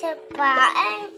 til 0.00 0.36
barn. 0.36 1.10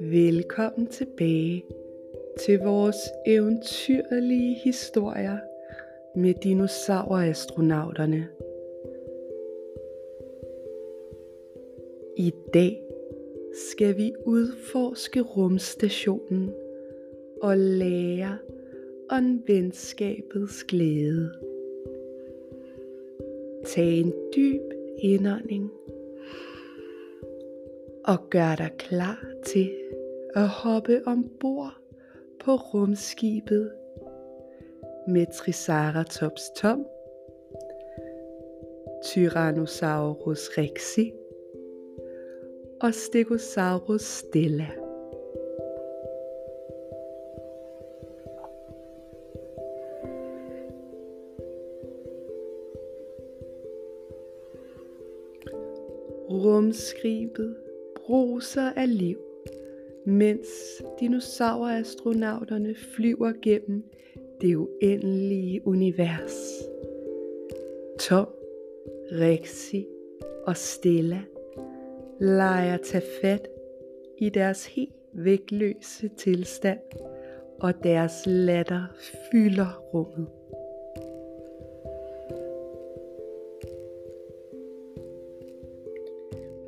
Velkommen 0.00 0.86
tilbage 0.86 1.64
til 2.46 2.58
vores 2.58 2.96
eventyrlige 3.26 4.54
historier 4.64 5.38
med 6.16 6.34
dinosaurastronauterne. 6.34 8.33
I 12.16 12.32
dag 12.54 12.82
skal 13.52 13.96
vi 13.96 14.12
udforske 14.26 15.20
rumstationen 15.20 16.52
og 17.42 17.56
lære 17.58 18.38
om 19.10 19.42
venskabets 19.46 20.64
glæde. 20.64 21.32
Tag 23.66 24.00
en 24.00 24.12
dyb 24.36 24.62
indånding 24.98 25.70
og 28.04 28.30
gør 28.30 28.56
dig 28.56 28.70
klar 28.78 29.24
til 29.46 29.70
at 30.34 30.48
hoppe 30.48 31.02
ombord 31.06 31.76
på 32.40 32.56
rumskibet 32.56 33.72
med 35.08 35.26
Triceratops 35.32 36.42
Tom, 36.56 36.86
Tyrannosaurus 39.04 40.48
rexi 40.58 41.12
og 42.80 42.94
Stegosaurus 42.94 44.02
stella. 44.02 44.70
Rumskibet 56.30 57.56
bruser 57.96 58.72
af 58.76 58.98
liv, 58.98 59.18
mens 60.06 60.48
dinosaurastronauterne 61.00 62.74
flyver 62.74 63.32
gennem 63.42 63.84
det 64.40 64.56
uendelige 64.56 65.66
univers. 65.66 66.62
Tom, 68.00 68.26
Rexi 69.12 69.86
og 70.46 70.56
Stella 70.56 71.24
leger 72.20 72.76
tage 72.76 73.04
fat 73.22 73.48
i 74.18 74.28
deres 74.28 74.66
helt 74.66 74.94
vægtløse 75.12 76.08
tilstand, 76.08 76.78
og 77.60 77.84
deres 77.84 78.12
latter 78.26 78.82
fylder 79.30 79.82
rummet. 79.94 80.28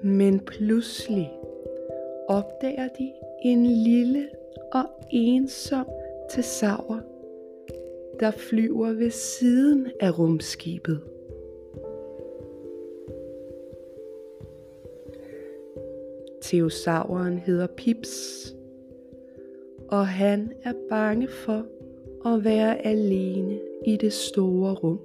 Men 0.03 0.41
pludselig 0.41 1.33
opdager 2.29 2.89
de 2.99 3.13
en 3.43 3.67
lille 3.67 4.29
og 4.73 4.85
ensom 5.11 5.87
tesaur, 6.31 7.01
der 8.21 8.31
flyver 8.31 8.93
ved 8.93 9.11
siden 9.11 9.87
af 10.01 10.19
rumskibet. 10.19 11.01
Theosauren 16.47 17.39
hedder 17.39 17.67
Pips, 17.67 18.55
og 19.89 20.07
han 20.07 20.53
er 20.63 20.73
bange 20.89 21.29
for 21.29 21.67
at 22.27 22.45
være 22.45 22.87
alene 22.87 23.59
i 23.87 23.97
det 23.97 24.13
store 24.13 24.75
rum. 24.75 25.01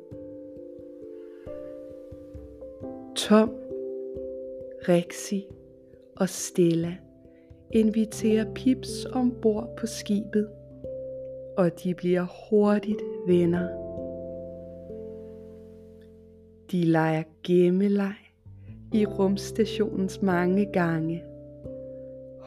Tom, 3.15 3.49
Rexi 4.89 5.47
og 6.15 6.29
Stella 6.29 6.97
inviterer 7.71 8.53
Pips 8.53 9.05
ombord 9.05 9.69
på 9.77 9.87
skibet, 9.87 10.49
og 11.57 11.83
de 11.83 11.93
bliver 11.95 12.25
hurtigt 12.49 13.01
venner. 13.27 13.67
De 16.71 16.83
leger 16.83 17.23
gemmeleg 17.43 18.15
i 18.93 19.05
rumstationens 19.05 20.21
mange 20.21 20.65
gange, 20.65 21.23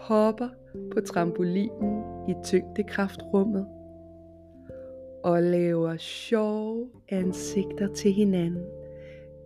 hopper 0.05 0.49
på 0.93 1.01
trampolinen 1.01 2.03
i 2.29 2.35
tyngdekraftrummet 2.45 3.67
og 5.25 5.43
laver 5.43 5.97
sjove 5.97 6.91
ansigter 7.09 7.95
til 7.95 8.13
hinanden 8.13 8.65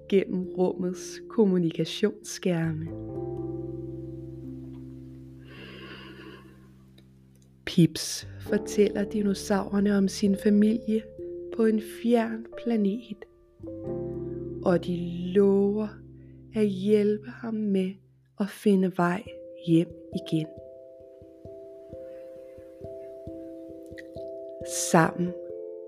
gennem 0.08 0.48
rummets 0.58 1.20
kommunikationsskærme. 1.30 2.86
Pips 7.66 8.28
fortæller 8.40 9.04
dinosaurerne 9.04 9.96
om 9.96 10.08
sin 10.08 10.36
familie 10.44 11.02
på 11.56 11.64
en 11.64 11.82
fjern 12.02 12.46
planet, 12.64 13.24
og 14.64 14.86
de 14.86 14.96
lover 15.34 15.88
at 16.54 16.66
hjælpe 16.66 17.30
ham 17.30 17.54
med 17.54 17.90
at 18.40 18.48
finde 18.48 18.92
vej 18.96 19.22
hjem 19.66 19.88
igen. 20.14 20.46
Sammen 24.90 25.32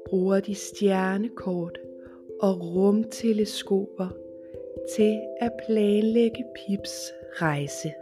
bruger 0.06 0.40
de 0.40 0.54
stjernekort 0.54 1.78
og 2.40 2.74
rumteleskoper 2.74 4.08
til 4.96 5.20
at 5.40 5.52
planlægge 5.66 6.44
Pips 6.54 7.12
rejse. 7.32 7.92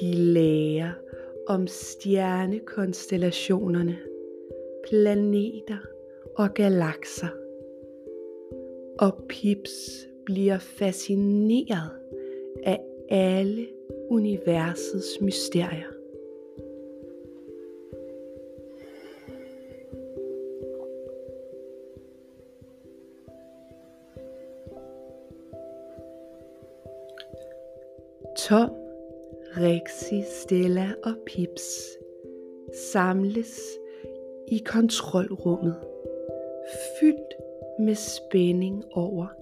De 0.00 0.12
lærer 0.14 0.92
om 1.46 1.66
stjernekonstellationerne, 1.66 3.98
planeter 4.88 5.78
og 6.36 6.54
galakser. 6.54 7.28
Og 8.98 9.24
Pips 9.28 10.09
bliver 10.32 10.58
fascineret 10.58 11.90
af 12.64 12.80
alle 13.08 13.66
universets 14.10 15.20
mysterier. 15.20 15.90
Tom, 28.36 28.70
Rexi, 29.56 30.22
Stella 30.42 30.92
og 31.04 31.14
Pips 31.26 31.98
samles 32.92 33.60
i 34.48 34.58
kontrolrummet, 34.58 35.76
fyldt 37.00 37.34
med 37.78 37.94
spænding 37.94 38.84
over 38.92 39.39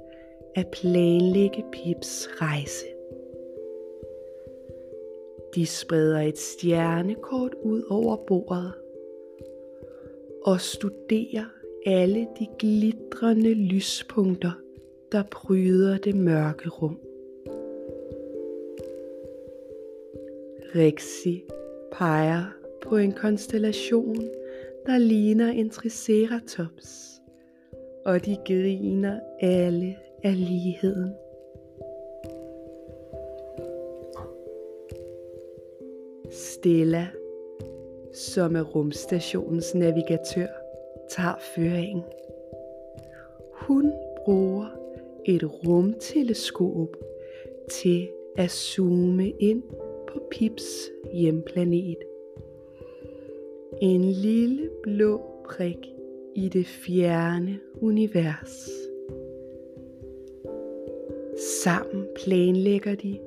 at 0.55 0.67
planlægge 0.73 1.65
Pips 1.73 2.29
rejse. 2.41 2.87
De 5.55 5.67
spreder 5.67 6.21
et 6.21 6.39
stjernekort 6.39 7.55
ud 7.63 7.83
over 7.91 8.17
bordet 8.17 8.73
og 10.43 10.61
studerer 10.61 11.45
alle 11.87 12.29
de 12.39 12.47
glitrende 12.59 13.55
lyspunkter, 13.55 14.53
der 15.13 15.23
bryder 15.31 15.99
det 15.99 16.15
mørke 16.15 16.69
rum. 16.69 17.01
Rexi 20.75 21.45
peger 21.93 22.45
på 22.83 22.97
en 22.97 23.13
konstellation, 23.13 24.29
der 24.87 24.99
ligner 24.99 25.49
en 25.49 25.71
triceratops, 25.71 27.21
og 28.05 28.27
de 28.27 28.37
griner 28.47 29.21
alle 29.41 29.97
af 30.23 30.37
ligheden. 30.37 31.15
Stella, 36.31 37.09
som 38.13 38.57
er 38.57 38.63
rumstationens 38.63 39.75
navigatør, 39.75 40.47
tager 41.11 41.39
føringen. 41.55 42.03
Hun 43.53 43.93
bruger 44.25 44.67
et 45.25 45.45
rumteleskop 45.67 46.97
til 47.71 48.09
at 48.37 48.51
zoome 48.51 49.31
ind 49.31 49.63
på 50.09 50.21
Pips 50.31 50.91
hjemplanet. 51.13 51.99
En 53.81 54.05
lille 54.05 54.71
blå 54.83 55.21
prik 55.45 55.87
i 56.35 56.49
det 56.49 56.67
fjerne 56.67 57.59
univers. 57.81 58.88
Sammen 61.65 62.07
planlægger 62.25 62.95
de 62.95 63.19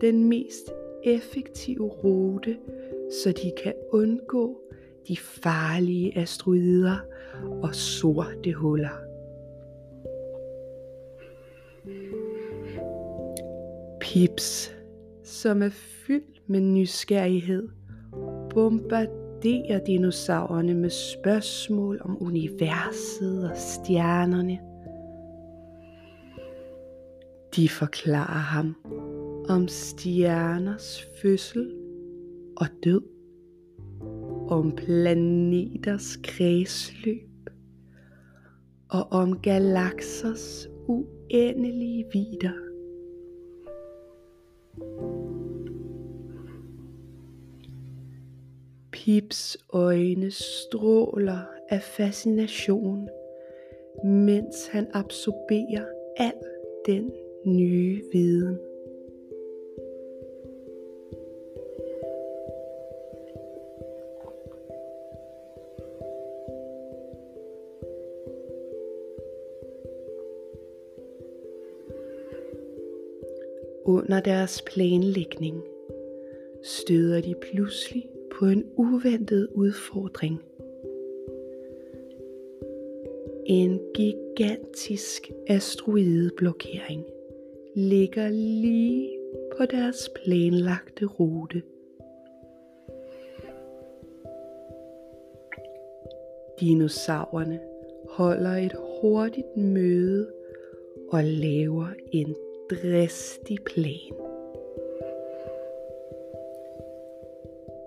den 0.00 0.24
mest 0.24 0.72
effektive 1.04 1.88
rute, 1.88 2.56
så 3.22 3.32
de 3.32 3.52
kan 3.62 3.72
undgå 3.92 4.60
de 5.08 5.16
farlige 5.16 6.18
asteroider 6.18 6.96
og 7.62 7.74
sorte 7.74 8.52
huller. 8.52 8.98
Pips, 14.00 14.76
som 15.24 15.62
er 15.62 15.70
fyldt 16.06 16.42
med 16.46 16.60
nysgerrighed, 16.60 17.68
bombarderer 18.50 19.84
dinosaurerne 19.84 20.74
med 20.74 20.90
spørgsmål 20.90 22.00
om 22.04 22.22
universet 22.22 23.50
og 23.50 23.56
stjernerne. 23.56 24.67
De 27.58 27.68
forklarer 27.68 28.40
ham 28.40 28.76
om 29.48 29.68
stjerners 29.68 31.08
fødsel 31.22 31.74
og 32.56 32.66
død, 32.84 33.02
om 34.48 34.72
planeters 34.76 36.16
kredsløb 36.16 37.50
og 38.88 39.12
om 39.12 39.40
galaksers 39.40 40.68
uendelige 40.86 42.06
vider. 42.12 42.58
Pips 48.90 49.58
øjne 49.72 50.30
stråler 50.30 51.40
af 51.68 51.82
fascination, 51.82 53.08
mens 54.04 54.66
han 54.66 54.86
absorberer 54.94 55.86
al 56.16 56.32
den 56.86 57.12
nye 57.56 58.02
viden. 58.12 58.58
Under 73.84 74.20
deres 74.20 74.62
planlægning 74.62 75.62
støder 76.62 77.20
de 77.20 77.34
pludselig 77.42 78.08
på 78.32 78.46
en 78.46 78.64
uventet 78.76 79.48
udfordring. 79.54 80.42
En 83.46 83.80
gigantisk 83.94 85.30
asteroideblokering 85.46 87.04
ligger 87.78 88.28
lige 88.28 89.10
på 89.56 89.66
deres 89.66 90.10
planlagte 90.14 91.06
rute. 91.06 91.62
Dinosaurerne 96.60 97.60
holder 98.08 98.50
et 98.50 98.72
hurtigt 99.00 99.56
møde 99.56 100.32
og 101.08 101.24
laver 101.24 101.86
en 102.12 102.36
dristig 102.70 103.58
plan. 103.64 104.14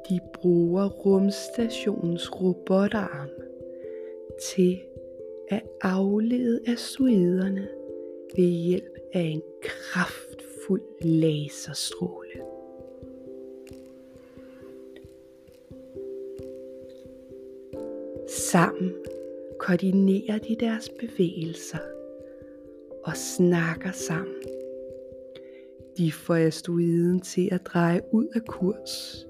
De 0.10 0.20
bruger 0.34 0.90
rumstationens 0.90 2.42
robotarm 2.42 3.30
til 4.42 4.82
at 5.50 5.64
aflede 5.82 6.60
asteroiderne 6.68 7.68
ved 8.36 8.46
hjælp 8.46 8.91
af 9.14 9.22
en 9.22 9.42
kraftfuld 9.64 10.82
laserstråle. 11.02 12.42
Sammen 18.28 18.94
koordinerer 19.60 20.38
de 20.38 20.56
deres 20.60 20.90
bevægelser 21.00 21.78
og 23.04 23.18
snakker 23.18 23.92
sammen. 23.92 24.36
De 25.98 26.12
får 26.12 26.36
asteroiden 26.36 27.22
til 27.22 27.50
at 27.52 27.66
dreje 27.66 28.02
ud 28.12 28.28
af 28.36 28.42
kurs 28.46 29.28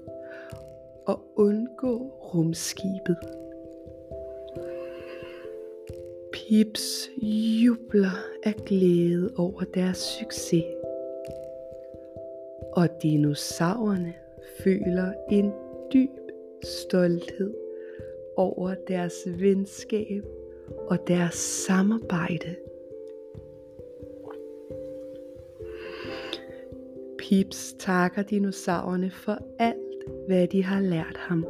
og 1.06 1.24
undgå 1.36 1.98
rumskibet. 2.34 3.41
Hips 6.52 7.10
jubler 7.62 8.24
af 8.42 8.54
glæde 8.66 9.32
over 9.36 9.62
deres 9.74 9.98
succes. 9.98 10.64
Og 12.72 12.88
dinosaurerne 13.02 14.14
føler 14.64 15.12
en 15.30 15.52
dyb 15.92 16.10
stolthed 16.64 17.54
over 18.36 18.74
deres 18.88 19.14
venskab 19.26 20.24
og 20.86 20.98
deres 21.08 21.34
samarbejde. 21.34 22.56
Pips 27.18 27.76
takker 27.78 28.22
dinosaurerne 28.22 29.10
for 29.10 29.38
alt, 29.58 30.04
hvad 30.26 30.46
de 30.46 30.64
har 30.64 30.80
lært 30.80 31.16
ham, 31.16 31.46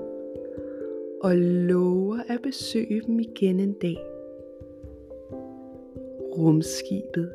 og 1.23 1.37
lover 1.37 2.19
at 2.29 2.43
besøge 2.43 3.03
dem 3.07 3.21
igen 3.21 3.61
en 3.61 3.73
dag. 3.73 4.12
Rumskibet 6.43 7.33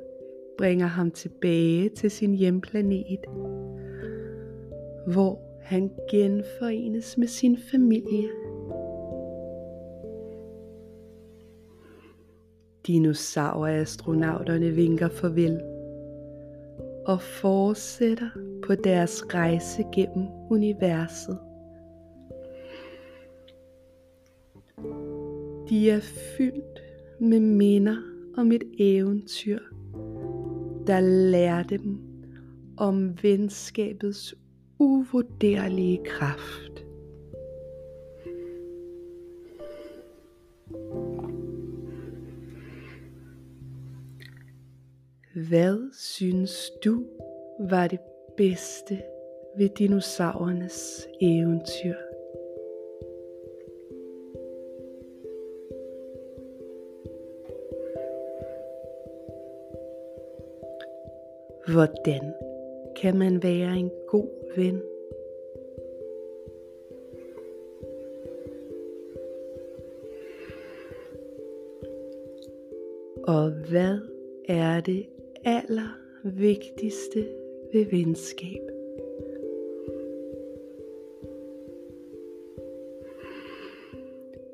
bringer 0.58 0.88
ham 0.88 1.12
tilbage 1.12 1.90
til 1.90 2.12
sin 2.12 2.34
hjemplanet, 2.34 3.20
hvor 5.08 5.40
han 5.62 5.92
genforenes 6.12 7.18
med 7.18 7.28
sin 7.28 7.58
familie. 7.72 8.30
Dinosaurastronauterne 12.88 14.72
vinker 14.72 15.10
farvel 15.10 15.62
og 17.06 17.22
fortsætter 17.22 18.30
på 18.64 18.76
deres 18.76 19.34
rejse 19.34 19.84
gennem 19.96 20.28
universet. 20.52 21.38
De 25.70 25.90
er 25.90 26.00
fyldt 26.38 26.82
med 27.20 27.40
minder 27.40 28.17
om 28.38 28.52
et 28.52 28.64
eventyr, 28.80 29.60
der 30.88 31.00
lærte 31.32 31.78
dem 31.78 32.00
om 32.78 33.24
venskabets 33.24 34.36
uvurderlige 34.80 36.00
kraft. 36.06 36.86
Hvad 45.50 45.94
synes 45.94 46.72
du 46.86 47.06
var 47.60 47.88
det 47.88 48.00
bedste 48.38 49.02
ved 49.58 49.70
dinosaurernes 49.78 51.08
eventyr? 51.22 52.07
Hvordan 61.74 62.34
kan 62.96 63.18
man 63.18 63.44
være 63.44 63.78
en 63.78 63.92
god 64.08 64.56
ven? 64.58 64.82
Og 73.24 73.52
hvad 73.70 73.98
er 74.50 74.82
det 74.82 75.06
aller 75.44 76.00
vigtigste 76.24 77.28
ved 77.74 77.86
venskab? 77.86 78.62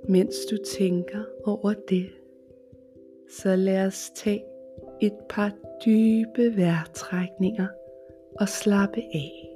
Mens 0.10 0.46
du 0.46 0.58
tænker 0.58 1.24
over 1.46 1.74
det, 1.90 2.10
så 3.30 3.56
lad 3.56 3.86
os 3.86 4.12
tage 4.16 4.44
et 5.02 5.14
par 5.30 5.63
dybe 5.86 6.58
vejrtrækninger 6.58 7.68
og 8.40 8.50
slappe 8.50 9.02
af. 9.14 9.50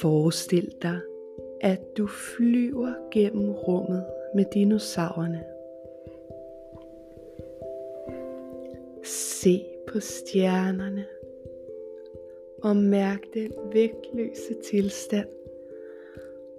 Forestil 0.00 0.74
dig, 0.82 1.00
at 1.60 1.80
du 1.96 2.06
flyver 2.06 2.92
gennem 3.10 3.50
rummet 3.50 4.06
med 4.34 4.44
dinosaurerne. 4.54 5.44
Se 9.04 9.64
på 9.88 10.00
stjernerne 10.00 11.06
og 12.62 12.76
mærk 12.76 13.20
den 13.34 13.52
vægtløse 13.72 14.54
tilstand 14.70 15.28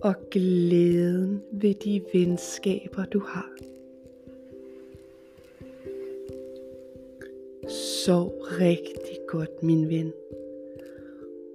og 0.04 0.16
glæden 0.32 1.44
ved 1.52 1.74
de 1.74 2.02
venskaber 2.14 3.06
du 3.06 3.20
har. 3.20 3.67
Sov 8.08 8.32
rigtig 8.42 9.18
godt, 9.28 9.64
min 9.64 9.90
ven. 9.90 10.14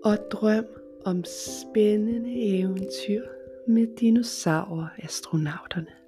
Og 0.04 0.18
drøm 0.30 0.66
om 1.04 1.25
spændende 1.25 2.59
eventyr 2.59 3.23
med 3.66 3.87
dinosaurer-astronauterne. 4.00 6.01